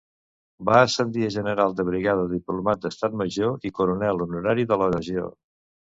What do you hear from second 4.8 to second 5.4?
la Legió.